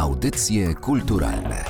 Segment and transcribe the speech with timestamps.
[0.00, 1.64] Audycje kulturalne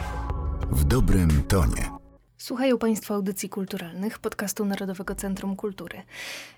[0.71, 1.91] w dobrym tonie.
[2.39, 6.03] Słuchają Państwo audycji kulturalnych podcastu Narodowego Centrum Kultury.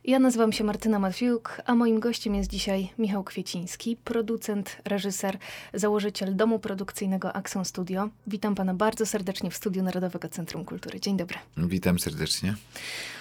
[0.04, 5.38] Ja nazywam się Martyna Matwiuk, a moim gościem jest dzisiaj Michał Kwieciński, producent, reżyser,
[5.74, 8.08] założyciel domu produkcyjnego Axon Studio.
[8.26, 11.00] Witam Pana bardzo serdecznie w studiu Narodowego Centrum Kultury.
[11.00, 11.38] Dzień dobry.
[11.56, 12.54] Witam serdecznie.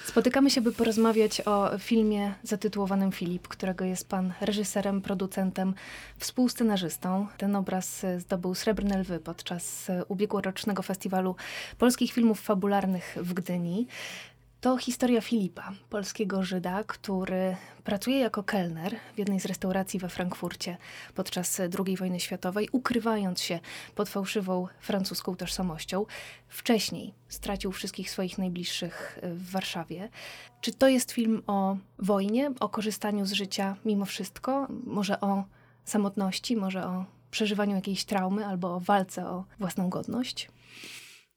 [0.05, 5.73] Spotykamy się, by porozmawiać o filmie zatytułowanym Filip, którego jest Pan reżyserem, producentem,
[6.17, 7.27] współscenarzystą.
[7.37, 11.35] Ten obraz zdobył Srebrne Lwy podczas ubiegłorocznego festiwalu
[11.77, 13.87] polskich filmów fabularnych w Gdyni.
[14.61, 20.77] To historia Filipa, polskiego Żyda, który pracuje jako kelner w jednej z restauracji we Frankfurcie
[21.15, 23.59] podczas II wojny światowej, ukrywając się
[23.95, 26.05] pod fałszywą francuską tożsamością.
[26.47, 30.09] Wcześniej stracił wszystkich swoich najbliższych w Warszawie.
[30.61, 34.67] Czy to jest film o wojnie, o korzystaniu z życia mimo wszystko?
[34.83, 35.43] Może o
[35.85, 40.47] samotności, może o przeżywaniu jakiejś traumy albo o walce o własną godność?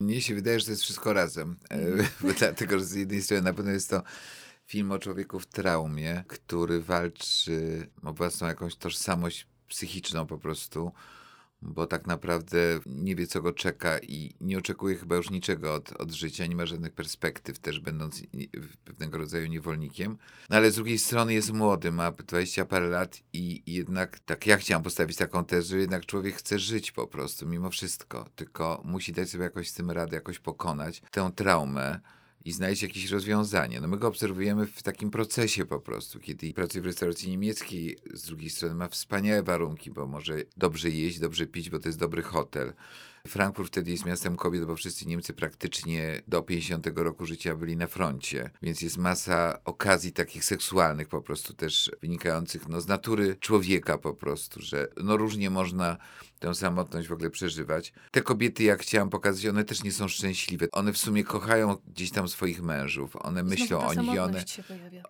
[0.05, 1.57] Mnie się wydaje, że to jest wszystko razem.
[1.71, 2.07] Mm.
[2.39, 4.03] Dlatego, że z jednej strony na pewno jest to
[4.67, 10.93] film o człowieku w traumie, który walczy o własną jakąś tożsamość psychiczną po prostu
[11.65, 15.93] bo tak naprawdę nie wie, co go czeka i nie oczekuje chyba już niczego od,
[15.93, 18.23] od życia, nie ma żadnych perspektyw, też będąc
[18.85, 20.19] pewnego rodzaju niewolnikiem.
[20.51, 24.57] No ale z drugiej strony jest młody, ma 20 parę lat i, jednak, tak ja
[24.57, 29.13] chciałam postawić taką tezę, że jednak człowiek chce żyć po prostu, mimo wszystko, tylko musi
[29.13, 32.01] dać sobie jakoś z tym radę, jakoś pokonać tę traumę
[32.45, 33.81] i znaleźć jakieś rozwiązanie.
[33.81, 38.23] No my go obserwujemy w takim procesie po prostu, kiedy pracuje w restauracji niemieckiej, z
[38.23, 42.23] drugiej strony ma wspaniałe warunki, bo może dobrze jeść, dobrze pić, bo to jest dobry
[42.23, 42.73] hotel.
[43.29, 47.87] Frankfurt wtedy jest miastem kobiet, bo wszyscy Niemcy praktycznie do 50 roku życia byli na
[47.87, 53.99] froncie, więc jest masa okazji takich seksualnych po prostu też wynikających no, z natury człowieka
[53.99, 55.97] po prostu, że no różnie można
[56.39, 57.93] tę samotność w ogóle przeżywać.
[58.11, 60.67] Te kobiety, jak chciałam pokazać, one też nie są szczęśliwe.
[60.73, 63.17] One w sumie kochają gdzieś tam swoich mężów.
[63.17, 64.45] One myślą o nich one,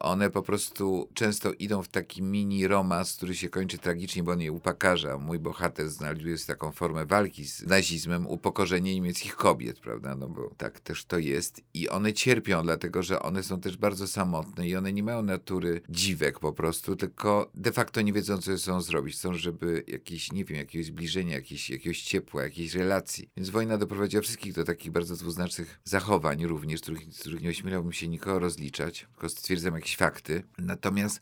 [0.00, 4.40] one po prostu często idą w taki mini romans, który się kończy tragicznie, bo on
[4.40, 5.18] je upakarza.
[5.18, 10.16] Mój bohater znajduje sobie taką formę walki z nazizmem, upokorzenie niemieckich kobiet, prawda?
[10.16, 11.60] No bo tak też to jest.
[11.74, 15.80] I one cierpią, dlatego że one są też bardzo samotne i one nie mają natury
[15.88, 19.14] dziwek po prostu, tylko de facto nie wiedzą, co sobą zrobić.
[19.14, 23.28] Chcą, żeby jakieś, nie wiem, jakiegoś zbliżenia jakieś, jakiegoś ciepła, jakiejś relacji.
[23.36, 27.48] Więc wojna doprowadziła wszystkich do takich bardzo dwuznacznych zachowań również, z których, z których nie
[27.48, 30.42] ośmielałbym się nikogo rozliczać, tylko stwierdzam jakieś fakty.
[30.58, 31.20] Natomiast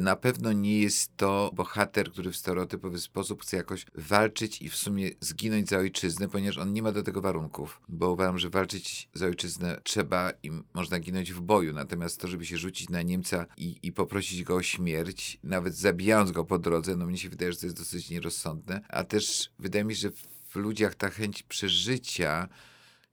[0.00, 4.76] na pewno nie jest to bohater, który w stereotypowy sposób chce jakoś walczyć i w
[4.76, 7.80] sumie zginąć za ojczyznę, ponieważ on nie ma do tego warunków.
[7.88, 11.72] Bo uważam, że walczyć za ojczyznę trzeba i można ginąć w boju.
[11.72, 16.32] Natomiast to, żeby się rzucić na Niemca i, i poprosić go o śmierć, nawet zabijając
[16.32, 18.80] go po drodze, no mnie się wydaje, że to jest dosyć nierozsądne.
[18.88, 20.10] A też wydaje mi się, że
[20.48, 22.48] w ludziach ta chęć przeżycia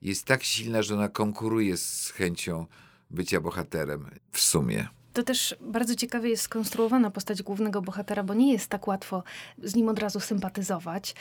[0.02, 2.66] jest tak silna, że ona konkuruje z chęcią
[3.10, 4.88] bycia bohaterem w sumie.
[5.16, 9.24] To też bardzo ciekawie jest skonstruowana postać głównego bohatera, bo nie jest tak łatwo
[9.64, 11.16] z nim od razu sympatyzować.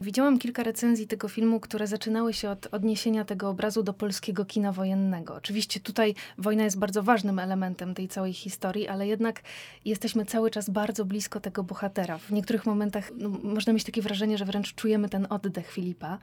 [0.00, 4.72] Widziałam kilka recenzji tego filmu, które zaczynały się od odniesienia tego obrazu do polskiego kina
[4.72, 5.34] wojennego.
[5.34, 9.42] Oczywiście tutaj wojna jest bardzo ważnym elementem tej całej historii, ale jednak
[9.84, 12.18] jesteśmy cały czas bardzo blisko tego bohatera.
[12.18, 16.18] W niektórych momentach no, można mieć takie wrażenie, że wręcz czujemy ten oddech Filipa.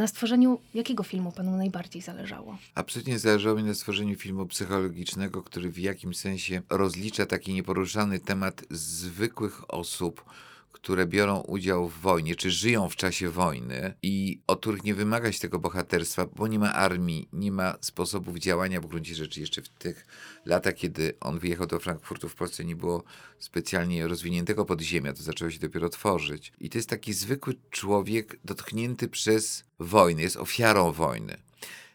[0.00, 2.58] Na stworzeniu jakiego filmu panu najbardziej zależało?
[2.74, 8.62] Absolutnie zależało mi na stworzeniu filmu psychologicznego, który w jakimś sensie rozlicza taki nieporuszany temat
[8.70, 10.24] zwykłych osób,
[10.72, 15.38] które biorą udział w wojnie, czy żyją w czasie wojny i o których nie wymagać
[15.38, 19.40] tego bohaterstwa, bo nie ma armii, nie ma sposobów działania w gruncie rzeczy.
[19.40, 20.06] Jeszcze w tych
[20.44, 23.04] latach, kiedy on wyjechał do Frankfurtu, w Polsce nie było
[23.38, 26.52] specjalnie rozwiniętego podziemia, to zaczęło się dopiero tworzyć.
[26.60, 31.36] I to jest taki zwykły człowiek dotknięty przez wojnę, jest ofiarą wojny.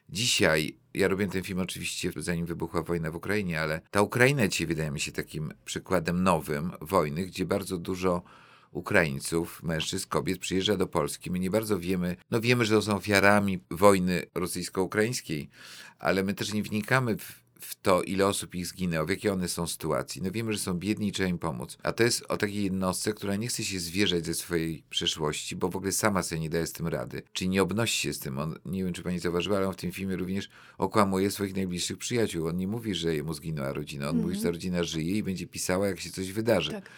[0.10, 4.68] Dzisiaj ja robię ten film oczywiście zanim wybuchła wojna w Ukrainie, ale ta Ukraina dzisiaj
[4.68, 8.24] wydaje mi się takim przykładem nowym wojny, gdzie bardzo dużo
[8.76, 11.32] Ukraińców, mężczyzn, kobiet przyjeżdża do Polski.
[11.32, 15.50] My nie bardzo wiemy, no wiemy, że to są ofiarami wojny rosyjsko-ukraińskiej,
[16.00, 19.48] ale my też nie wnikamy w, w to, ile osób ich zginęło, w jakiej one
[19.48, 20.22] są sytuacji.
[20.22, 21.78] No wiemy, że są biedni i trzeba im pomóc.
[21.84, 25.70] A to jest o takiej jednostce, która nie chce się zwierzać ze swojej przeszłości, bo
[25.70, 27.22] w ogóle sama sobie nie daje z tym rady.
[27.34, 28.40] Czyli nie obnosi się z tym.
[28.40, 31.98] On, nie wiem, czy pani zauważyła, ale on w tym filmie również okłamuje swoich najbliższych
[31.98, 32.48] przyjaciół.
[32.48, 34.06] On nie mówi, że jemu zginęła rodzina.
[34.06, 34.26] On mm -hmm.
[34.26, 36.72] mówi, że ta rodzina żyje i będzie pisała, jak się coś wydarzy.
[36.72, 36.90] Tak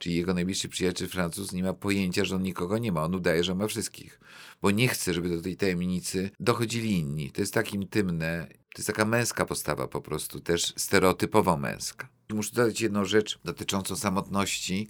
[0.00, 3.02] czyli jego najbliższy przyjaciel Francuz, nie ma pojęcia, że on nikogo nie ma.
[3.02, 4.20] On udaje, że ma wszystkich,
[4.62, 7.30] bo nie chce, żeby do tej tajemnicy dochodzili inni.
[7.30, 12.08] To jest tak intymne, to jest taka męska postawa po prostu, też stereotypowo męska.
[12.30, 14.88] Muszę dodać jedną rzecz dotyczącą samotności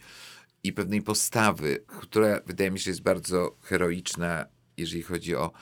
[0.62, 4.46] i pewnej postawy, która wydaje mi się jest bardzo heroiczna,
[4.76, 5.52] jeżeli chodzi o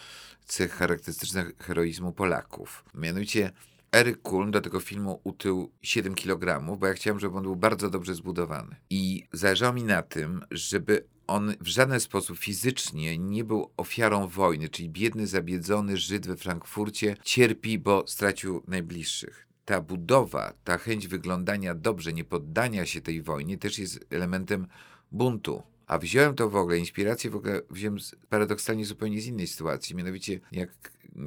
[0.47, 2.85] cech charakterystyczne heroizmu Polaków.
[2.95, 3.53] Mianowicie
[3.93, 7.91] Eryk Kulm do tego filmu utył 7 kg, bo ja chciałem, żeby on był bardzo
[7.91, 8.77] dobrze zbudowany.
[8.91, 14.69] I zależało mi na tym, żeby on w żaden sposób fizycznie nie był ofiarą wojny,
[14.69, 19.47] czyli biedny, zabiedzony Żyd we Frankfurcie cierpi, bo stracił najbliższych.
[19.65, 24.67] Ta budowa, ta chęć wyglądania dobrze, nie poddania się tej wojnie też jest elementem
[25.13, 25.63] buntu.
[25.87, 27.99] A wziąłem to w ogóle, inspirację w ogóle wziąłem
[28.29, 29.97] paradoksalnie zupełnie z innej sytuacji.
[29.97, 30.71] Mianowicie, jak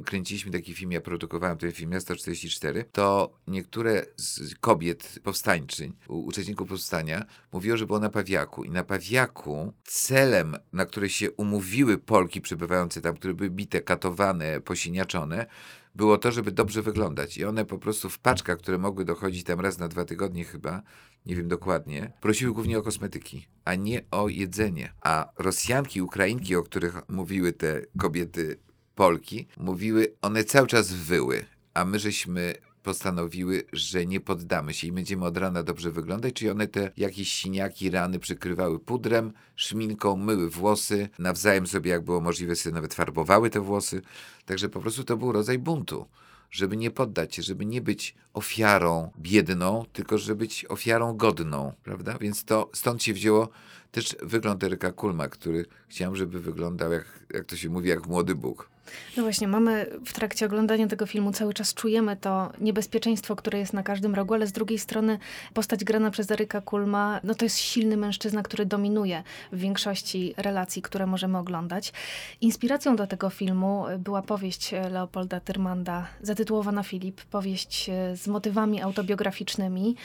[0.04, 6.68] kręciliśmy taki film, ja produkowałem ten film Miasto 44, to niektóre z kobiet powstańczyń, uczestników
[6.68, 8.64] powstania, mówiło, że było na Pawiaku.
[8.64, 14.60] I na Pawiaku celem, na który się umówiły Polki przebywające tam, które były bite, katowane,
[14.60, 15.46] posiniaczone,
[15.94, 17.38] było to, żeby dobrze wyglądać.
[17.38, 20.82] I one po prostu w paczkach, które mogły dochodzić tam raz na dwa tygodnie chyba,
[21.26, 24.92] nie wiem dokładnie, prosiły głównie o kosmetyki, a nie o jedzenie.
[25.00, 28.58] A Rosjanki, Ukrainki, o których mówiły te kobiety
[28.94, 31.44] Polki, mówiły, one cały czas wyły,
[31.74, 36.50] a my żeśmy postanowiły, że nie poddamy się i będziemy od rana dobrze wyglądać, czyli
[36.50, 42.56] one te jakieś siniaki, rany przykrywały pudrem, szminką, myły włosy, nawzajem sobie jak było możliwe
[42.56, 44.02] sobie nawet farbowały te włosy,
[44.46, 46.06] także po prostu to był rodzaj buntu
[46.52, 52.18] żeby nie poddać się, żeby nie być ofiarą biedną, tylko żeby być ofiarą godną, prawda?
[52.20, 53.48] Więc to stąd się wzięło
[53.90, 57.04] też wygląd Eryka Kulma, który chciałem, żeby wyglądał jak,
[57.34, 58.70] jak to się mówi, jak młody Bóg.
[59.16, 63.72] No właśnie, mamy w trakcie oglądania tego filmu cały czas czujemy to niebezpieczeństwo, które jest
[63.72, 65.18] na każdym rogu, ale z drugiej strony
[65.54, 70.82] postać grana przez Eryka Kulma, no to jest silny mężczyzna, który dominuje w większości relacji,
[70.82, 71.92] które możemy oglądać.
[72.40, 79.96] Inspiracją do tego filmu była powieść Leopolda Tyrmanda zatytułowana Filip, powieść z motywami autobiograficznymi.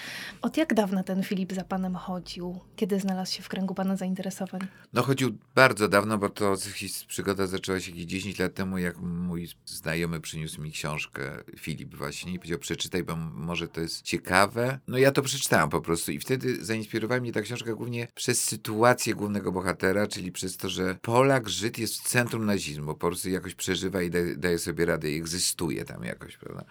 [0.41, 2.59] Od jak dawna ten Filip za panem chodził?
[2.75, 4.61] Kiedy znalazł się w kręgu pana zainteresowań?
[4.93, 6.55] No chodził bardzo dawno, bo to
[7.07, 12.33] przygoda zaczęła się jakieś 10 lat temu, jak mój znajomy przyniósł mi książkę, Filip właśnie,
[12.33, 14.79] i powiedział, przeczytaj, bo może to jest ciekawe.
[14.87, 19.15] No ja to przeczytałem po prostu i wtedy zainspirowała mnie ta książka głównie przez sytuację
[19.15, 23.55] głównego bohatera, czyli przez to, że Polak, Żyd jest w centrum nazizmu, po prostu jakoś
[23.55, 26.65] przeżywa i daje, daje sobie radę i egzystuje tam jakoś, prawda?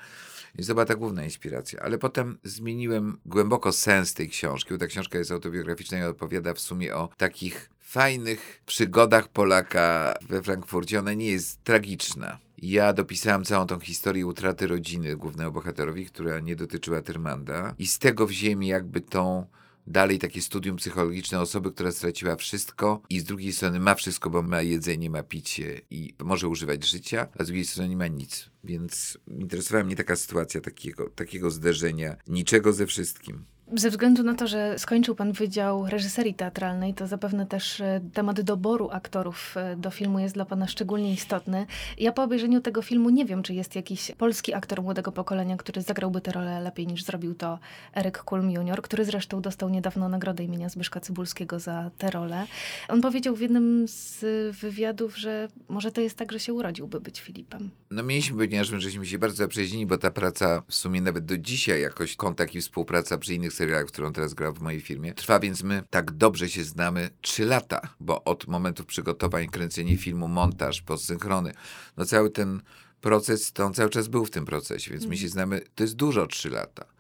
[0.55, 1.81] Więc to była ta główna inspiracja.
[1.81, 6.61] Ale potem zmieniłem głęboko sens tej książki, bo ta książka jest autobiograficzna i opowiada w
[6.61, 10.99] sumie o takich fajnych przygodach Polaka we Frankfurcie.
[10.99, 12.39] Ona nie jest tragiczna.
[12.59, 17.75] Ja dopisałem całą tą historię utraty rodziny głównego bohaterowi, która nie dotyczyła Tyrmanda.
[17.79, 19.47] I z tego wzięłem jakby tą
[19.87, 24.43] dalej takie studium psychologiczne osoby, która straciła wszystko i z drugiej strony ma wszystko, bo
[24.43, 28.51] ma jedzenie, ma picie i może używać życia, a z drugiej strony nie ma nic.
[28.65, 33.45] Więc interesowała mnie taka sytuacja takiego, takiego zderzenia niczego ze wszystkim.
[33.75, 38.41] Ze względu na to, że skończył pan Wydział Reżyserii Teatralnej, to zapewne też e, temat
[38.41, 41.67] doboru aktorów e, do filmu jest dla pana szczególnie istotny.
[41.99, 45.83] Ja po obejrzeniu tego filmu nie wiem, czy jest jakiś polski aktor młodego pokolenia, który
[45.83, 47.59] zagrałby tę rolę lepiej niż zrobił to
[47.97, 52.47] Eryk Kulm Jr., który zresztą dostał niedawno nagrodę imienia Zbyszka Cybulskiego za tę rolę.
[52.89, 54.25] On powiedział w jednym z
[54.57, 57.71] wywiadów, że może to jest tak, że się urodził, by być Filipem.
[57.91, 61.81] No mieliśmy być, żeśmy się bardzo zaprzyjaźnili, bo ta praca w sumie nawet do dzisiaj
[61.81, 65.41] jakoś kontakt i współpraca przy innych serialach, w którą teraz gra w mojej firmie, trwa,
[65.41, 70.83] więc my tak dobrze się znamy 3 lata, bo od momentu przygotowań, kręcenia filmu, montaż,
[70.83, 71.53] postsynchrony,
[71.97, 72.63] no cały ten
[73.01, 75.23] proces, to on cały czas był w tym procesie, więc my mhm.
[75.23, 76.97] się znamy, to jest dużo 3 lata.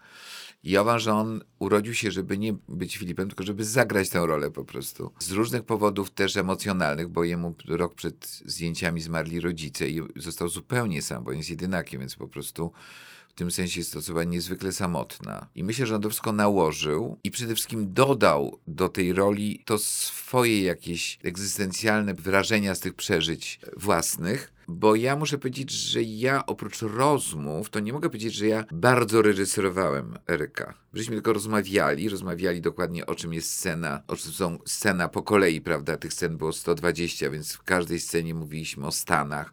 [0.66, 4.50] I uważam, że on urodził się, żeby nie być Filipem, tylko żeby zagrać tę rolę
[4.50, 5.12] po prostu.
[5.18, 11.02] Z różnych powodów też emocjonalnych, bo jemu rok przed zdjęciami zmarli rodzice i został zupełnie
[11.02, 12.72] sam, bo jest jedynakiem, więc po prostu
[13.36, 15.46] tym sensie jest to osoba niezwykle samotna.
[15.54, 19.78] I myślę, że on to wszystko nałożył i przede wszystkim dodał do tej roli to
[19.78, 24.52] swoje jakieś egzystencjalne wrażenia z tych przeżyć własnych.
[24.68, 29.22] Bo ja muszę powiedzieć, że ja oprócz rozmów, to nie mogę powiedzieć, że ja bardzo
[29.22, 30.74] reżyserowałem Eryka.
[30.94, 35.60] Żeśmy tylko rozmawiali, rozmawiali dokładnie o czym jest scena, o czym są scena po kolei,
[35.60, 35.96] prawda?
[35.96, 39.52] Tych scen było 120, więc w każdej scenie mówiliśmy o Stanach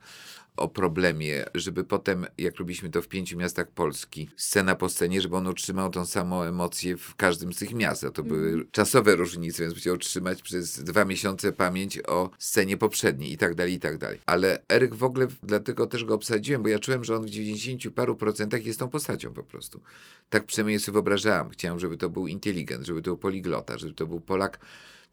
[0.57, 5.36] o problemie, żeby potem, jak robiliśmy to w pięciu miastach Polski, scena po scenie, żeby
[5.36, 8.03] on utrzymał tą samą emocję w każdym z tych miast.
[8.03, 8.67] A to były mm.
[8.72, 13.74] czasowe różnice, więc musiał utrzymać przez dwa miesiące pamięć o scenie poprzedniej i tak dalej,
[13.74, 14.19] i tak dalej.
[14.25, 17.95] Ale Eryk w ogóle, dlatego też go obsadziłem, bo ja czułem, że on w 90
[17.95, 19.81] paru procentach jest tą postacią po prostu.
[20.29, 21.50] Tak przynajmniej sobie wyobrażałem.
[21.50, 24.60] Chciałem, żeby to był inteligent, żeby to był poliglota, żeby to był Polak,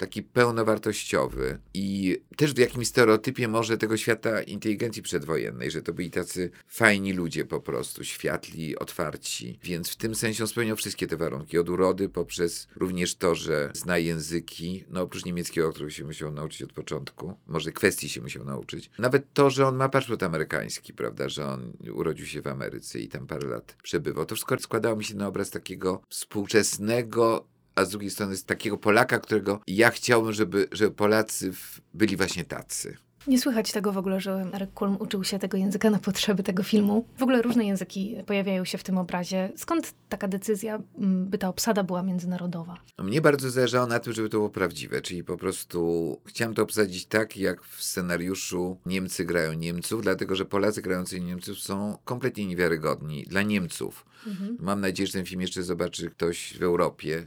[0.01, 6.11] taki pełnowartościowy i też w jakimś stereotypie może tego świata inteligencji przedwojennej, że to byli
[6.11, 9.59] tacy fajni ludzie po prostu, światli, otwarci.
[9.63, 13.71] Więc w tym sensie on spełniał wszystkie te warunki, od urody poprzez również to, że
[13.75, 18.45] zna języki, no oprócz niemieckiego, którego się musiał nauczyć od początku, może kwestii się musiał
[18.45, 18.91] nauczyć.
[18.99, 23.09] Nawet to, że on ma paszport amerykański, prawda, że on urodził się w Ameryce i
[23.09, 24.27] tam parę lat przebywał.
[24.27, 27.47] To wszystko składało mi się na obraz takiego współczesnego
[27.81, 31.53] a z drugiej strony z takiego Polaka, którego ja chciałbym, żeby, żeby Polacy
[31.95, 32.97] byli właśnie tacy.
[33.27, 36.63] Nie słychać tego w ogóle, że Eric Kulm uczył się tego języka na potrzeby tego
[36.63, 37.05] filmu.
[37.19, 39.53] W ogóle różne języki pojawiają się w tym obrazie.
[39.57, 42.77] Skąd taka decyzja, by ta obsada była międzynarodowa?
[42.99, 47.07] Mnie bardzo zależało na tym, żeby to było prawdziwe, czyli po prostu chciałem to obsadzić
[47.07, 53.25] tak, jak w scenariuszu Niemcy grają Niemców, dlatego że Polacy grający Niemców są kompletnie niewiarygodni
[53.25, 54.07] dla Niemców.
[54.27, 54.57] Mhm.
[54.61, 57.27] Mam nadzieję, że ten film jeszcze zobaczy ktoś w Europie,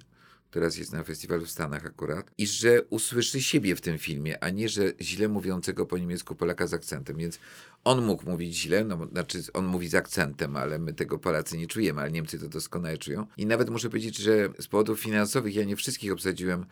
[0.53, 4.50] teraz jest na festiwalu w Stanach akurat, i że usłyszy siebie w tym filmie, a
[4.50, 7.17] nie, że źle mówiącego po niemiecku Polaka z akcentem.
[7.17, 7.39] Więc
[7.83, 11.67] on mógł mówić źle, no znaczy on mówi z akcentem, ale my tego Polacy nie
[11.67, 13.27] czujemy, ale Niemcy to doskonale czują.
[13.38, 16.65] I nawet muszę powiedzieć, że z powodów finansowych ja nie wszystkich obsadziłem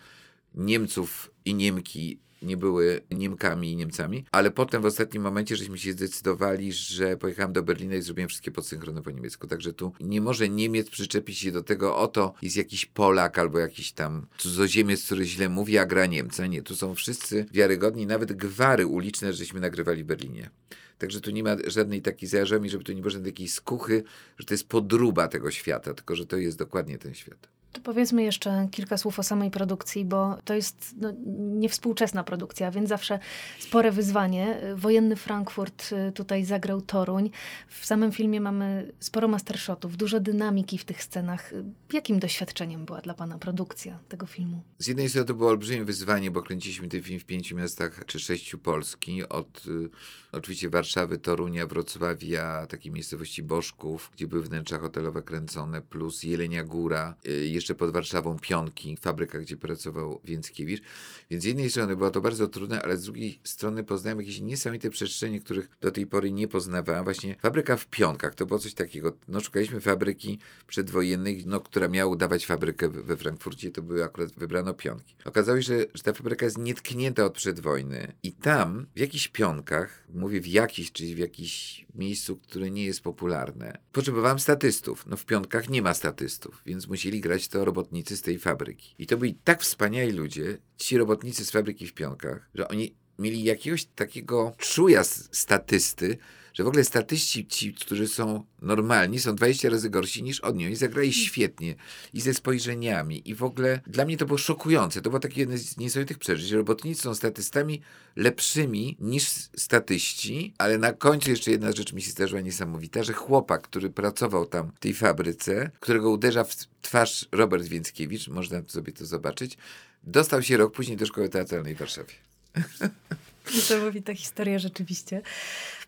[0.56, 5.92] Niemców i Niemki nie były Niemkami i Niemcami, ale potem w ostatnim momencie żeśmy się
[5.92, 9.48] zdecydowali, że pojechałem do Berlina i zrobiłem wszystkie podsynchrony po niemiecku.
[9.48, 13.92] Także tu nie może Niemiec przyczepić się do tego, oto jest jakiś Polak albo jakiś
[13.92, 16.48] tam cudzoziemiec, który źle mówi, a gra Niemca.
[16.48, 20.50] Nie, tu są wszyscy wiarygodni, nawet gwary uliczne, żeśmy nagrywali w Berlinie.
[20.98, 24.04] Także tu nie ma żadnej takiej zajarzami, żeby tu nie było żadnej takiej skuchy,
[24.38, 27.50] że to jest podruba tego świata, tylko że to jest dokładnie ten świat.
[27.72, 32.90] To powiedzmy jeszcze kilka słów o samej produkcji, bo to jest no, niewspółczesna produkcja, więc
[32.90, 33.20] zawsze
[33.60, 34.62] spore wyzwanie.
[34.76, 37.32] Wojenny Frankfurt y, tutaj zagrał Toruń.
[37.68, 41.52] W samym filmie mamy sporo mastershotów, dużo dynamiki w tych scenach.
[41.94, 44.62] Jakim doświadczeniem była dla pana produkcja tego filmu?
[44.78, 48.20] Z jednej strony to było olbrzymie wyzwanie, bo kręciliśmy ten film w pięciu miastach czy
[48.20, 49.90] sześciu Polski, od y,
[50.32, 57.16] oczywiście Warszawy, Torunia, Wrocławia, takiej miejscowości Bożków, gdzie były wnętrza hotelowe kręcone, plus Jelenia Góra,
[57.26, 60.82] y, jeszcze pod Warszawą Pionki, fabryka, gdzie pracował Więckiewicz.
[61.30, 64.90] Więc z jednej strony było to bardzo trudne, ale z drugiej strony poznałem jakieś niesamowite
[64.90, 67.04] przestrzenie, których do tej pory nie poznawałem.
[67.04, 69.18] Właśnie fabryka w Pionkach, to było coś takiego.
[69.28, 74.74] No, szukaliśmy fabryki przedwojennej, no, która miała udawać fabrykę we Frankfurcie, to były akurat wybrano
[74.74, 75.16] Pionki.
[75.26, 80.04] Okazało się, że, że ta fabryka jest nietknięta od przedwojny i tam, w jakichś Pionkach,
[80.14, 85.06] mówię w jakiś, czyli w jakimś miejscu, które nie jest popularne, potrzebowałem statystów.
[85.08, 88.96] No w Pionkach nie ma statystów, więc musieli grać to robotnicy z tej fabryki.
[89.00, 93.44] I to byli tak wspaniali ludzie, ci robotnicy z fabryki w Pionkach, że oni mieli
[93.44, 96.18] jakiegoś takiego czuja statysty,
[96.54, 100.66] że w ogóle statyści ci, którzy są normalni, są 20 razy gorsi niż oni.
[100.66, 101.76] Oni zagrali świetnie
[102.14, 105.02] i ze spojrzeniami i w ogóle dla mnie to było szokujące.
[105.02, 107.82] To było takie jedno z niesamowitych przeżyć, że robotnicy są statystami
[108.16, 113.62] lepszymi niż statyści, ale na końcu jeszcze jedna rzecz mi się zdarzyła niesamowita, że chłopak,
[113.62, 119.06] który pracował tam w tej fabryce, którego uderza w twarz Robert Więckiewicz, można sobie to
[119.06, 119.58] zobaczyć,
[120.04, 122.14] dostał się rok później do szkoły teatralnej w Warszawie.
[123.56, 125.22] Niesamowita historia rzeczywiście.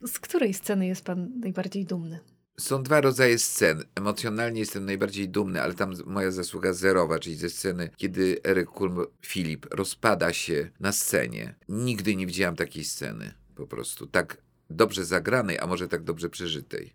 [0.05, 2.19] Z której sceny jest pan najbardziej dumny?
[2.59, 3.83] Są dwa rodzaje scen.
[3.95, 9.05] Emocjonalnie jestem najbardziej dumny, ale tam moja zasługa zerowa, czyli ze sceny, kiedy Eryk Kulm
[9.25, 11.55] Filip rozpada się na scenie.
[11.69, 13.33] Nigdy nie widziałam takiej sceny.
[13.55, 14.37] Po prostu tak
[14.69, 16.93] dobrze zagranej, a może tak dobrze przeżytej.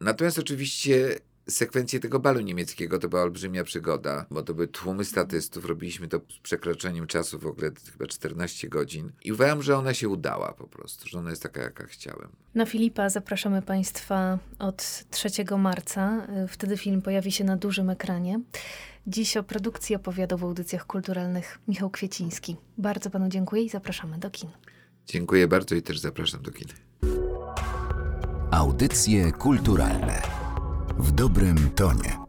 [0.00, 5.64] Natomiast oczywiście sekwencje tego balu niemieckiego to była olbrzymia przygoda, bo to były tłumy statystów.
[5.64, 9.12] Robiliśmy to z przekroczeniem czasu w ogóle chyba 14 godzin.
[9.24, 12.28] I uważam, że ona się udała po prostu, że ona jest taka, jaka chciałem.
[12.54, 16.26] Na Filipa zapraszamy Państwa od 3 marca.
[16.48, 18.40] Wtedy film pojawi się na dużym ekranie.
[19.06, 22.56] Dziś o produkcji opowiadał w audycjach kulturalnych Michał Kwieciński.
[22.78, 24.50] Bardzo Panu dziękuję i zapraszamy do kin.
[25.06, 26.68] Dziękuję bardzo i też zapraszam do kin.
[28.50, 30.43] Audycje kulturalne
[30.98, 32.23] w dobrym tonie.